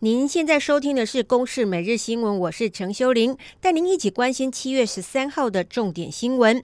[0.00, 6.62] 您现在收听的是《公视每日新闻》，我是陈修玲，带您一起关心七月十三号的重点新闻。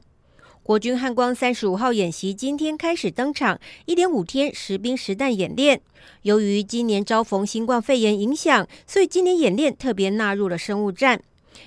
[0.62, 5.80] 国军汉光三十五号演习今天开始登场，一点五天实兵实弹演练。
[6.22, 11.20] 由于今年遭逢新冠肺炎影响，所以今年演练特别纳入了生物战。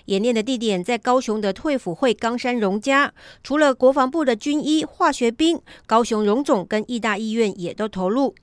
[0.06, 3.14] 演练的地点在高雄的退辅会冈山荣家，
[3.44, 8.34] 除了国防部的军医、化学兵，高雄荣总跟义大医院也都投入。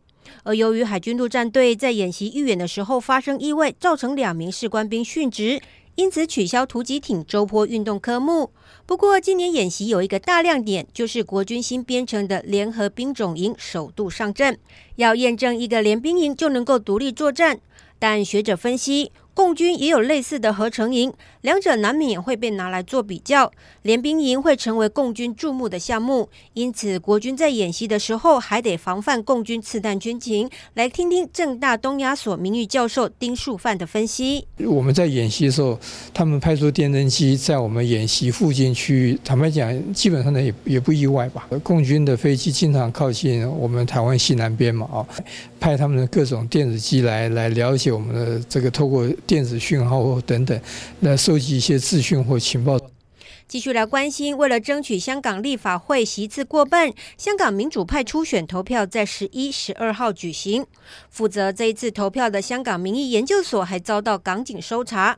[0.43, 5.61] 而由于海军陆战队在演习预演的时候发生意外，造成两名士官兵殉职。
[5.97, 8.51] 因此取消突击艇周坡运动科目。
[8.85, 14.59] 不过，今年演习有一个大亮点，就是国军新编成的联合兵种营首度上阵。
[14.97, 17.61] 要验证一个联兵营就能够独立作战，
[18.01, 23.51] 但学者分析，共军也有类似的合成营，两者难免会被拿来做比较。
[23.83, 30.49] 联兵营会成为共军注目的项目，因此国军在演习的时候还得防范共军刺探军情。
[30.75, 34.47] 来听听政大东亚所名誉教授丁树范的分析。
[34.65, 35.77] 我们在演习的时候，
[36.15, 41.49] 他们派出电侦机在我们演习附近区域，坦白讲，基本上呢也也不意外吧。
[41.65, 45.05] 共军的飞机经常靠近我们台湾西南边嘛，啊，
[45.59, 49.05] 派他们的各种电子机来来了解我们的这个透过。
[49.27, 50.61] 电子讯号等等，
[51.01, 52.79] 来收集一些资讯或情报。
[53.47, 60.67] 继续来关心，为了争取香港立法会席次过半，香港民主派初选投票在十一、十二号举行。
[61.11, 65.15] 负责这一次投票的香港民意研究所还遭到港警搜查。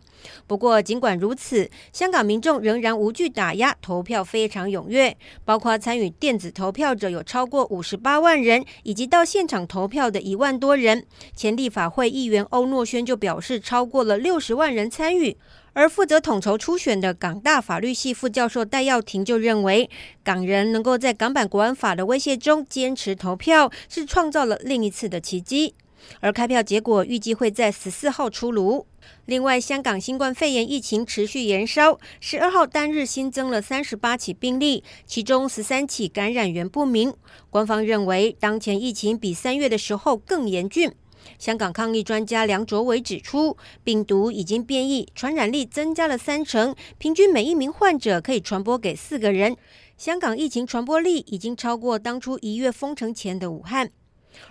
[0.46, 5.16] 不过，尽管如此，香港民众仍然无惧打压，投票非常踊跃。
[5.44, 11.06] 包括参与电子投票者有超过五十八万人，以及到现场投票的一万多人。
[11.34, 15.36] 前立法会议员欧诺轩就表示，超过了六十万人参与。
[15.76, 19.90] 而负责统筹初选的港大法律系副教授戴耀廷就认为，
[20.24, 25.74] 港人能够在港版国安法的威胁中坚持投票，是创造了另一次的奇迹。
[26.20, 28.86] 而开票结果预计会在十四号出炉。
[29.26, 37.12] 另外，香港新冠肺炎疫情持续延烧，十二号单日新增了三十八起病例，其中十三起感染源不明。
[37.50, 40.90] 官方认为，当前疫情比三月的时候更严峻。
[41.38, 49.56] 香港抗疫专家梁卓伟指出，病毒已经变异，传染力增加了三成，平均每一名患者可以传播给四个人。
[49.96, 53.90] 香港疫情传播力已经超过当初一月封城前的武汉。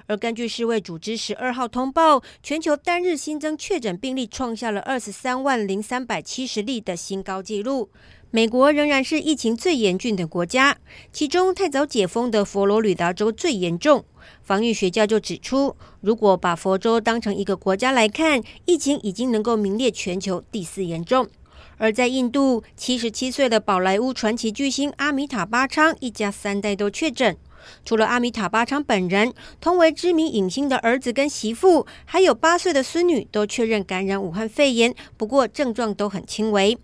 [0.08, 7.92] 而根据世卫组织十二号通报，全球单日新增确诊病例创下了二十三万零三百七十例的新高纪录。
[8.36, 10.76] 美国仍然是疫情最严峻的国家，
[11.14, 14.04] 其中太早解封的佛罗里达州最严重。
[14.44, 21.30] 防御学家就指出，如果把佛州当成一个国家来看，疫情已经能够名列全球第四严重。
[21.78, 27.38] 而在印度，七十七岁的宝莱坞传奇巨星阿米塔巴昌一家三代都确诊。
[27.86, 36.78] 除了阿米塔巴昌本人，同为知名影星的儿子跟媳妇，还有八岁的孙女都确认感染武汉肺炎，不过症状都很轻微。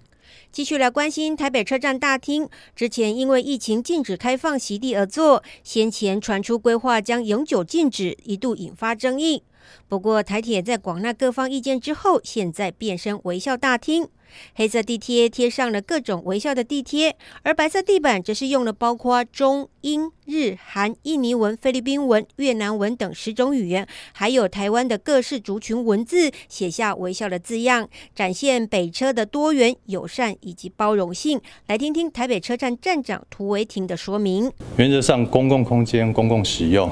[0.51, 9.43] 继续来关心台北车站大厅，之前因为疫情禁止开放席地而坐，先前传出规划将永久禁止，一度引发争议。
[9.87, 14.07] 不过台铁在广纳各方意见之后，现在变身微笑大厅。
[14.55, 31.41] 黑色地贴贴上了各种微笑的地贴，而白色地板则是用了包括中英日韩、印尼文、菲律宾文、越南文等十种语言，还有台湾的各式族群文字，写下微笑的字样，展现北车的多元、友善以及包容性。
[31.67, 36.89] 来听听台北车站站长涂维廷的说明：原则上，公共空间公共使用，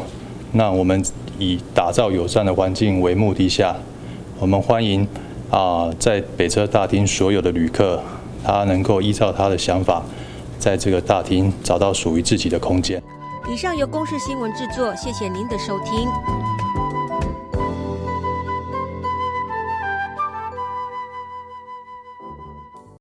[0.51, 1.03] 那我们
[1.37, 3.75] 以打造友善的环境为目的下，
[4.39, 5.07] 我们欢迎。
[5.49, 7.99] 啊，在北车大厅所有的旅客，
[8.43, 10.03] 他能够依照他的想法，
[10.59, 13.01] 在这个大厅找到属于自己的空间。
[13.51, 16.07] 以上由公视新闻制作，谢谢您的收听。